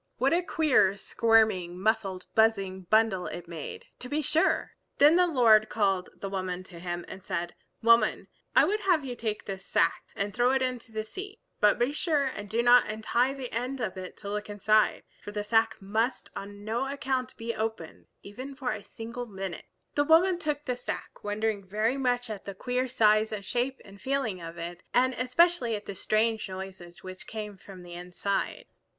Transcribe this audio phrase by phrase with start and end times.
[0.17, 4.71] What a queer, squirming, muffled buzzing bundle it made, to be sure!
[4.97, 9.15] Then the Lord called the woman to him and said, "Woman, I would have you
[9.15, 11.37] take this sack and throw it into the sea.
[11.59, 15.31] But be sure and do not untie the end of it to look inside; for
[15.31, 20.39] the sack must on no account be opened, even for a single minute." The woman
[20.39, 24.57] took the sack, wondering very much at the queer size and shape and feeling of
[24.57, 28.65] it, and especially at the strange noises which came from the inside.